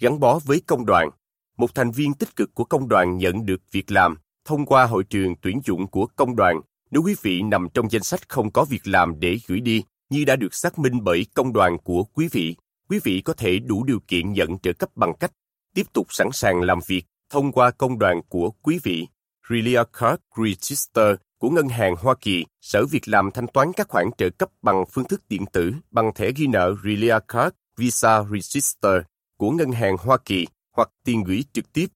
Gắn 0.00 0.20
bó 0.20 0.38
với 0.44 0.62
công 0.66 0.86
đoàn, 0.86 1.10
một 1.56 1.74
thành 1.74 1.90
viên 1.90 2.14
tích 2.14 2.36
cực 2.36 2.54
của 2.54 2.64
công 2.64 2.88
đoàn 2.88 3.18
nhận 3.18 3.46
được 3.46 3.60
việc 3.72 3.90
làm 3.90 4.16
thông 4.44 4.66
qua 4.66 4.86
hội 4.86 5.04
trường 5.04 5.34
tuyển 5.42 5.60
dụng 5.64 5.86
của 5.86 6.06
công 6.06 6.36
đoàn. 6.36 6.60
Nếu 6.90 7.02
quý 7.02 7.14
vị 7.22 7.42
nằm 7.42 7.68
trong 7.74 7.90
danh 7.90 8.02
sách 8.02 8.28
không 8.28 8.50
có 8.50 8.64
việc 8.64 8.80
làm 8.84 9.20
để 9.20 9.38
gửi 9.46 9.60
đi 9.60 9.82
như 10.10 10.24
đã 10.24 10.36
được 10.36 10.54
xác 10.54 10.78
minh 10.78 11.04
bởi 11.04 11.26
công 11.34 11.52
đoàn 11.52 11.78
của 11.78 12.04
quý 12.04 12.28
vị, 12.32 12.56
quý 12.88 13.00
vị 13.04 13.20
có 13.24 13.32
thể 13.32 13.58
đủ 13.58 13.84
điều 13.84 14.00
kiện 14.08 14.32
nhận 14.32 14.58
trợ 14.58 14.72
cấp 14.72 14.88
bằng 14.94 15.12
cách 15.20 15.32
tiếp 15.74 15.92
tục 15.92 16.06
sẵn 16.10 16.28
sàng 16.32 16.60
làm 16.60 16.78
việc 16.86 17.04
thông 17.30 17.52
qua 17.52 17.70
công 17.70 17.98
đoàn 17.98 18.20
của 18.28 18.50
quý 18.62 18.80
vị. 18.82 19.06
Relia 19.50 19.82
Card 20.00 20.22
Register 20.36 21.16
của 21.38 21.50
Ngân 21.50 21.68
hàng 21.68 21.94
Hoa 21.96 22.14
Kỳ, 22.20 22.44
Sở 22.60 22.86
Việc 22.86 23.08
làm 23.08 23.30
thanh 23.30 23.46
toán 23.46 23.72
các 23.72 23.88
khoản 23.88 24.06
trợ 24.18 24.30
cấp 24.30 24.48
bằng 24.62 24.84
phương 24.92 25.08
thức 25.08 25.22
điện 25.28 25.44
tử 25.52 25.74
bằng 25.90 26.14
thẻ 26.14 26.30
ghi 26.36 26.46
nợ 26.46 26.74
Relia 26.84 27.18
Card 27.28 27.56
Visa 27.76 28.24
Register 28.30 29.02
của 29.40 29.50
Ngân 29.50 29.72
hàng 29.72 29.96
Hoa 29.98 30.18
Kỳ 30.24 30.46
hoặc 30.76 30.90
tiền 31.04 31.24
gửi 31.24 31.44
trực 31.52 31.72
tiếp. 31.72 31.86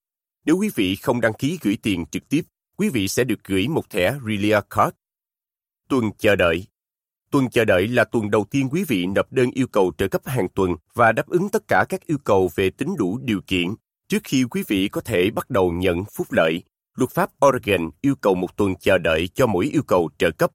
Nếu 0.47 0.57
quý 0.57 0.71
vị 0.75 0.97
không 0.97 1.21
đăng 1.21 1.33
ký 1.33 1.59
gửi 1.63 1.79
tiền 1.83 2.07
trực 2.07 2.29
tiếp, 2.29 2.43
quý 2.77 2.89
vị 2.89 3.09
sẽ 3.09 3.25
được 3.25 3.45
gửi 3.45 3.69
một 3.69 3.91
thẻ 3.91 4.15
Relia 4.27 4.61
Card. 4.71 4.97
Tuần 5.89 6.11
chờ 6.19 6.37
đợi 6.37 6.67
Tuần 7.31 7.51
chờ 7.51 7.65
đợi 7.65 7.89
là 7.89 8.05
tuần 8.05 8.31
đầu 8.31 8.45
tiên 8.51 8.69
quý 8.73 8.85
vị 8.89 9.07
nộp 9.07 9.33
đơn 9.33 9.51
yêu 9.51 9.67
cầu 9.67 9.93
trợ 9.99 10.09
cấp 10.09 10.23
hàng 10.25 10.49
tuần 10.49 10.77
và 10.95 11.13
đáp 11.13 11.27
ứng 11.27 11.49
tất 11.49 11.63
cả 11.69 11.85
các 11.89 12.07
yêu 12.07 12.19
cầu 12.25 12.51
về 12.55 12.71
tính 12.71 12.95
đủ 12.99 13.19
điều 13.23 13.41
kiện 13.47 13.75
trước 14.09 14.23
khi 14.25 14.45
quý 14.45 14.63
vị 14.69 14.89
có 14.89 15.01
thể 15.01 15.31
bắt 15.31 15.51
đầu 15.51 15.73
nhận 15.73 16.05
phúc 16.05 16.27
lợi 16.31 16.63
luật 16.97 17.11
pháp 17.11 17.31
Oregon 17.47 17.91
yêu 18.01 18.15
cầu 18.21 18.35
một 18.35 18.57
tuần 18.57 18.75
chờ 18.81 18.99
đợi 18.99 19.29
cho 19.35 19.47
mỗi 19.47 19.65
yêu 19.73 19.83
cầu 19.83 20.11
trợ 20.19 20.31
cấp. 20.31 20.51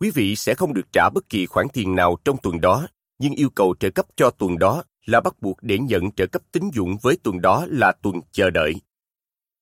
Quý 0.00 0.10
vị 0.10 0.36
sẽ 0.36 0.54
không 0.54 0.74
được 0.74 0.92
trả 0.92 1.08
bất 1.14 1.28
kỳ 1.28 1.46
khoản 1.46 1.66
tiền 1.72 1.94
nào 1.94 2.16
trong 2.24 2.36
tuần 2.42 2.60
đó, 2.60 2.86
nhưng 3.18 3.34
yêu 3.34 3.50
cầu 3.50 3.74
trợ 3.80 3.90
cấp 3.90 4.06
cho 4.16 4.30
tuần 4.30 4.58
đó 4.58 4.82
là 5.10 5.20
bắt 5.20 5.34
buộc 5.40 5.56
để 5.62 5.78
nhận 5.78 6.10
trợ 6.12 6.26
cấp 6.26 6.42
tín 6.52 6.70
dụng 6.72 6.96
với 7.02 7.16
tuần 7.22 7.40
đó 7.40 7.66
là 7.68 7.92
tuần 8.02 8.20
chờ 8.32 8.50
đợi. 8.50 8.74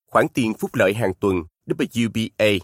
Khoản 0.07 0.27
tiền 0.33 0.53
phúc 0.53 0.71
lợi 0.73 0.93
hàng 0.93 1.13
tuần 1.19 1.43
WBA 1.67 2.59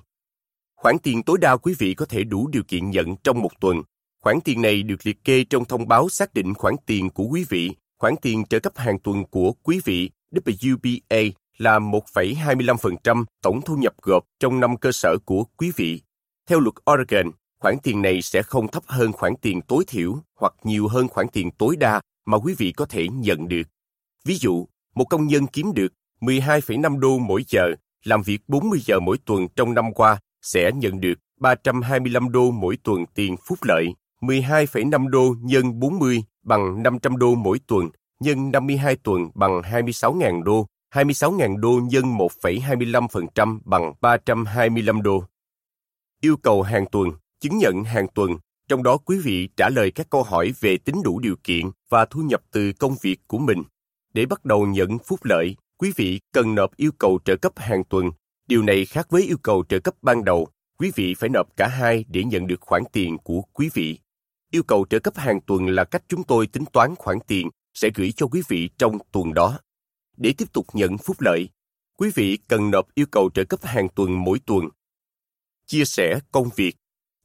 Khoản 0.75 0.99
tiền 0.99 1.23
tối 1.23 1.37
đa 1.37 1.57
quý 1.57 1.73
vị 1.79 1.93
có 1.93 2.05
thể 2.05 2.23
đủ 2.23 2.47
điều 2.47 2.63
kiện 2.67 2.89
nhận 2.89 3.15
trong 3.23 3.41
một 3.41 3.59
tuần. 3.59 3.81
Khoản 4.21 4.39
tiền 4.43 4.61
này 4.61 4.83
được 4.83 5.05
liệt 5.05 5.23
kê 5.23 5.43
trong 5.43 5.65
thông 5.65 5.87
báo 5.87 6.09
xác 6.09 6.33
định 6.33 6.53
khoản 6.53 6.75
tiền 6.85 7.09
của 7.09 7.23
quý 7.23 7.45
vị. 7.49 7.71
Khoản 7.99 8.15
tiền 8.21 8.45
trợ 8.45 8.59
cấp 8.59 8.73
hàng 8.75 8.99
tuần 8.99 9.23
của 9.25 9.53
quý 9.63 9.81
vị 9.85 10.09
WBA 10.31 11.31
là 11.57 11.79
1,25% 11.79 13.25
tổng 13.41 13.61
thu 13.61 13.75
nhập 13.75 13.93
gộp 14.01 14.23
trong 14.39 14.59
năm 14.59 14.77
cơ 14.77 14.91
sở 14.91 15.17
của 15.25 15.43
quý 15.57 15.71
vị. 15.75 16.01
Theo 16.49 16.59
luật 16.59 16.75
Oregon, 16.91 17.31
khoản 17.59 17.75
tiền 17.83 18.01
này 18.01 18.21
sẽ 18.21 18.41
không 18.41 18.67
thấp 18.67 18.83
hơn 18.87 19.11
khoản 19.11 19.33
tiền 19.41 19.61
tối 19.61 19.83
thiểu 19.87 20.17
hoặc 20.39 20.53
nhiều 20.63 20.87
hơn 20.87 21.07
khoản 21.07 21.27
tiền 21.27 21.51
tối 21.51 21.75
đa 21.75 22.01
mà 22.25 22.37
quý 22.37 22.55
vị 22.57 22.71
có 22.71 22.85
thể 22.85 23.07
nhận 23.07 23.47
được. 23.47 23.67
Ví 24.25 24.35
dụ, 24.35 24.67
một 24.95 25.05
công 25.05 25.27
nhân 25.27 25.47
kiếm 25.47 25.73
được 25.73 25.93
12,5 26.21 26.99
đô 26.99 27.17
mỗi 27.17 27.43
giờ, 27.47 27.63
làm 28.03 28.21
việc 28.21 28.41
40 28.47 28.79
giờ 28.85 28.99
mỗi 28.99 29.17
tuần 29.25 29.47
trong 29.55 29.73
năm 29.73 29.93
qua 29.93 30.19
sẽ 30.41 30.71
nhận 30.75 30.99
được 30.99 31.13
325 31.39 32.31
đô 32.31 32.51
mỗi 32.51 32.77
tuần 32.83 33.05
tiền 33.15 33.35
phúc 33.47 33.59
lợi, 33.61 33.87
12,5 34.21 35.07
đô 35.07 35.35
nhân 35.41 35.79
40 35.79 36.23
bằng 36.43 36.83
500 36.83 37.17
đô 37.17 37.35
mỗi 37.35 37.59
tuần, 37.67 37.89
nhân 38.19 38.51
52 38.51 38.95
tuần 39.03 39.29
bằng 39.35 39.61
26.000 39.61 40.43
đô, 40.43 40.67
26.000 40.93 41.57
đô 41.57 41.79
nhân 41.89 42.03
1,25% 42.03 43.59
bằng 43.65 43.93
325 44.01 45.01
đô. 45.01 45.23
Yêu 46.21 46.37
cầu 46.37 46.61
hàng 46.61 46.85
tuần, 46.91 47.09
chứng 47.39 47.57
nhận 47.57 47.83
hàng 47.83 48.07
tuần, 48.15 48.31
trong 48.67 48.83
đó 48.83 48.97
quý 48.97 49.17
vị 49.17 49.49
trả 49.57 49.69
lời 49.69 49.91
các 49.91 50.07
câu 50.09 50.23
hỏi 50.23 50.53
về 50.59 50.77
tính 50.77 50.95
đủ 51.03 51.19
điều 51.19 51.35
kiện 51.43 51.65
và 51.89 52.05
thu 52.05 52.21
nhập 52.21 52.41
từ 52.51 52.73
công 52.73 52.95
việc 53.01 53.19
của 53.27 53.37
mình. 53.37 53.63
Để 54.13 54.25
bắt 54.25 54.45
đầu 54.45 54.65
nhận 54.65 54.97
phúc 54.99 55.19
lợi, 55.23 55.55
quý 55.77 55.91
vị 55.95 56.19
cần 56.33 56.55
nộp 56.55 56.75
yêu 56.75 56.91
cầu 56.99 57.19
trợ 57.25 57.35
cấp 57.35 57.53
hàng 57.55 57.83
tuần. 57.83 58.09
Điều 58.47 58.61
này 58.61 58.85
khác 58.85 59.07
với 59.09 59.23
yêu 59.23 59.37
cầu 59.43 59.63
trợ 59.69 59.79
cấp 59.79 59.93
ban 60.01 60.23
đầu. 60.23 60.47
Quý 60.77 60.91
vị 60.95 61.13
phải 61.13 61.29
nộp 61.29 61.57
cả 61.57 61.67
hai 61.67 62.05
để 62.07 62.23
nhận 62.23 62.47
được 62.47 62.61
khoản 62.61 62.83
tiền 62.91 63.17
của 63.17 63.41
quý 63.41 63.69
vị. 63.73 63.99
Yêu 64.51 64.63
cầu 64.63 64.85
trợ 64.89 64.99
cấp 64.99 65.17
hàng 65.17 65.41
tuần 65.41 65.67
là 65.67 65.83
cách 65.83 66.03
chúng 66.07 66.23
tôi 66.23 66.47
tính 66.47 66.63
toán 66.73 66.95
khoản 66.95 67.17
tiền 67.27 67.49
sẽ 67.73 67.89
gửi 67.95 68.11
cho 68.11 68.27
quý 68.27 68.41
vị 68.47 68.69
trong 68.77 68.97
tuần 69.11 69.33
đó. 69.33 69.59
Để 70.17 70.33
tiếp 70.37 70.53
tục 70.53 70.65
nhận 70.73 70.97
phúc 70.97 71.17
lợi, 71.19 71.49
quý 71.97 72.09
vị 72.15 72.37
cần 72.47 72.71
nộp 72.71 72.87
yêu 72.93 73.05
cầu 73.11 73.29
trợ 73.33 73.43
cấp 73.43 73.59
hàng 73.63 73.87
tuần 73.89 74.23
mỗi 74.23 74.39
tuần. 74.39 74.69
Chia 75.65 75.85
sẻ 75.85 76.19
công 76.31 76.49
việc 76.55 76.75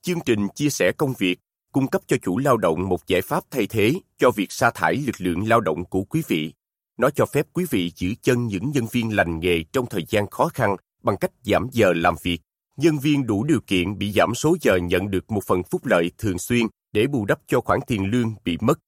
Chương 0.03 0.21
trình 0.27 0.49
chia 0.55 0.71
sẻ 0.71 0.93
công 0.93 1.13
việc, 1.19 1.39
cung 1.73 1.89
cấp 1.89 2.03
cho 2.07 2.17
chủ 2.23 2.39
lao 2.39 2.57
động 2.57 2.89
một 2.89 3.07
giải 3.07 3.23
pháp 3.23 3.45
thay 3.51 3.67
thế 3.67 3.93
cho 4.19 4.31
việc 4.31 4.53
sa 4.53 4.71
thải 4.75 4.97
lực 4.97 5.15
lượng 5.19 5.49
lao 5.49 5.61
động 5.61 5.85
của 5.85 6.03
quý 6.03 6.23
vị. 6.29 6.53
Nó 6.99 7.11
cho 7.11 7.27
phép 7.27 7.47
quý 7.53 7.65
vị 7.71 7.93
giữ 7.97 8.09
chân 8.23 8.47
những 8.47 8.71
nhân 8.71 8.87
viên 8.93 9.17
lành 9.17 9.41
nghề 9.41 9.65
trong 9.73 9.87
thời 9.87 10.05
gian 10.09 10.31
khó 10.31 10.49
khăn 10.49 10.77
bằng 11.03 11.17
cách 11.17 11.31
giảm 11.43 11.69
giờ 11.73 11.93
làm 11.97 12.15
việc. 12.23 12.41
Nhân 12.77 12.99
viên 12.99 13.27
đủ 13.27 13.45
điều 13.45 13.61
kiện 13.61 13.99
bị 13.99 14.13
giảm 14.13 14.35
số 14.35 14.57
giờ 14.61 14.77
nhận 14.77 15.11
được 15.11 15.31
một 15.31 15.45
phần 15.47 15.63
phúc 15.63 15.87
lợi 15.87 16.11
thường 16.19 16.39
xuyên 16.39 16.67
để 16.93 17.07
bù 17.07 17.25
đắp 17.25 17.41
cho 17.47 17.61
khoản 17.61 17.81
tiền 17.87 18.11
lương 18.11 18.35
bị 18.45 18.59
mất. 18.61 18.79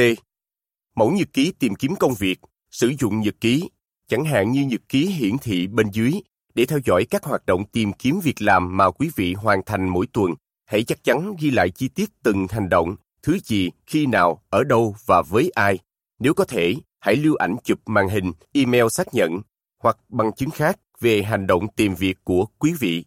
Mẫu 0.97 1.11
nhật 1.11 1.29
ký 1.33 1.53
tìm 1.59 1.75
kiếm 1.75 1.97
công 1.97 2.14
việc, 2.14 2.40
sử 2.71 2.93
dụng 2.99 3.21
nhật 3.21 3.35
ký, 3.40 3.71
chẳng 4.09 4.25
hạn 4.25 4.53
như 4.53 4.66
nhật 4.66 4.81
ký 4.88 5.07
hiển 5.07 5.38
thị 5.38 5.66
bên 5.66 5.90
dưới, 5.93 6.12
để 6.55 6.66
theo 6.66 6.79
dõi 6.85 7.07
các 7.11 7.25
hoạt 7.25 7.47
động 7.47 7.64
tìm 7.73 7.93
kiếm 7.93 8.21
việc 8.21 8.43
làm 8.43 8.77
mà 8.77 8.90
quý 8.90 9.11
vị 9.16 9.35
hoàn 9.35 9.62
thành 9.66 9.88
mỗi 9.88 10.07
tuần. 10.12 10.35
Hãy 10.66 10.85
chắc 10.85 11.05
chắn 11.05 11.37
ghi 11.38 11.51
lại 11.51 11.71
chi 11.71 11.88
tiết 11.88 12.11
từng 12.23 12.47
hành 12.51 12.69
động, 12.69 12.97
thứ 13.23 13.38
gì, 13.38 13.71
khi 13.87 14.07
nào, 14.07 14.43
ở 14.51 14.64
đâu 14.64 14.97
và 15.07 15.23
với 15.23 15.51
ai. 15.55 15.79
Nếu 16.19 16.35
có 16.35 16.45
thể, 16.45 16.75
hãy 17.01 17.16
lưu 17.16 17.37
ảnh 17.37 17.57
chụp 17.64 17.79
màn 17.87 18.09
hình, 18.09 18.33
email 18.53 18.85
xác 18.90 19.14
nhận 19.14 19.40
hoặc 19.83 19.97
bằng 20.09 20.33
chứng 20.33 20.51
khác 20.51 20.79
về 21.01 21.23
hành 21.23 21.47
động 21.47 21.69
tìm 21.77 21.95
việc 21.95 22.19
của 22.25 22.47
quý 22.59 22.73
vị. 22.81 23.05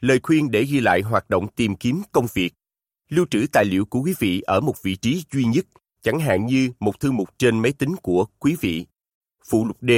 Lời 0.00 0.20
khuyên 0.22 0.50
để 0.50 0.64
ghi 0.64 0.80
lại 0.80 1.00
hoạt 1.00 1.30
động 1.30 1.48
tìm 1.48 1.76
kiếm 1.76 2.02
công 2.12 2.26
việc. 2.34 2.54
Lưu 3.08 3.26
trữ 3.30 3.46
tài 3.52 3.64
liệu 3.64 3.84
của 3.84 4.00
quý 4.00 4.14
vị 4.18 4.40
ở 4.40 4.60
một 4.60 4.82
vị 4.82 4.96
trí 4.96 5.22
duy 5.32 5.44
nhất, 5.44 5.66
chẳng 6.02 6.20
hạn 6.20 6.46
như 6.46 6.72
một 6.80 7.00
thư 7.00 7.12
mục 7.12 7.38
trên 7.38 7.58
máy 7.58 7.72
tính 7.72 7.96
của 7.96 8.26
quý 8.38 8.56
vị. 8.60 8.86
Phụ 9.48 9.66
lục 9.66 9.76
D. 9.80 9.90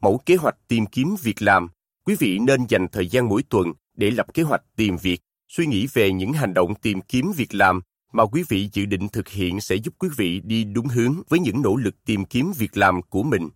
Mẫu 0.00 0.20
kế 0.26 0.36
hoạch 0.36 0.56
tìm 0.68 0.86
kiếm 0.86 1.16
việc 1.22 1.42
làm. 1.42 1.68
Quý 2.04 2.14
vị 2.18 2.38
nên 2.38 2.66
dành 2.68 2.88
thời 2.92 3.06
gian 3.06 3.28
mỗi 3.28 3.42
tuần 3.42 3.72
để 3.94 4.10
lập 4.10 4.34
kế 4.34 4.42
hoạch 4.42 4.62
tìm 4.76 4.96
việc, 4.96 5.20
suy 5.48 5.66
nghĩ 5.66 5.86
về 5.92 6.12
những 6.12 6.32
hành 6.32 6.54
động 6.54 6.74
tìm 6.74 7.00
kiếm 7.00 7.32
việc 7.36 7.54
làm 7.54 7.80
mà 8.12 8.26
quý 8.26 8.44
vị 8.48 8.68
dự 8.72 8.86
định 8.86 9.08
thực 9.08 9.28
hiện 9.28 9.60
sẽ 9.60 9.76
giúp 9.76 9.94
quý 9.98 10.08
vị 10.16 10.40
đi 10.44 10.64
đúng 10.64 10.86
hướng 10.86 11.22
với 11.28 11.38
những 11.38 11.62
nỗ 11.62 11.76
lực 11.76 12.04
tìm 12.04 12.24
kiếm 12.24 12.52
việc 12.58 12.76
làm 12.76 13.02
của 13.02 13.22
mình. 13.22 13.48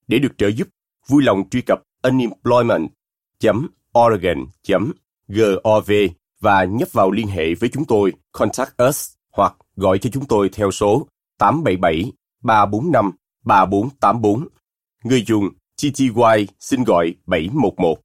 Để 0.07 0.19
được 0.19 0.37
trợ 0.37 0.47
giúp, 0.47 0.67
vui 1.07 1.23
lòng 1.23 1.49
truy 1.49 1.61
cập 1.61 1.83
oregon.gov 3.99 5.91
và 6.39 6.63
nhấp 6.63 6.93
vào 6.93 7.11
liên 7.11 7.27
hệ 7.27 7.53
với 7.53 7.69
chúng 7.73 7.85
tôi, 7.85 8.13
Contact 8.31 8.83
Us 8.89 9.09
hoặc 9.31 9.55
gọi 9.75 9.99
cho 9.99 10.09
chúng 10.13 10.25
tôi 10.25 10.49
theo 10.49 10.71
số 10.71 11.07
877 11.37 12.11
345 12.43 13.11
3484. 13.45 14.47
Người 15.03 15.23
dùng 15.27 15.49
TTY 15.81 16.47
xin 16.59 16.83
gọi 16.83 17.13
711. 17.25 17.97